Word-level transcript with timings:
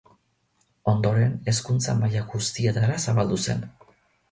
Ondoren, 0.93 1.35
hezkuntza 1.51 1.95
maila 2.01 2.25
guztietara 2.33 2.99
zabaldu 3.07 3.41
zen. 3.49 3.65